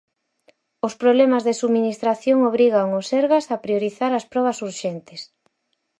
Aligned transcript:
Os 0.87 0.93
problemas 1.01 1.43
de 1.47 1.57
subministración 1.61 2.37
obrigan 2.49 2.87
o 2.99 3.01
Sergas 3.11 3.45
a 3.49 3.57
priorizar 3.65 4.11
as 4.15 4.25
probas 4.31 4.57
urxentes. 4.67 5.21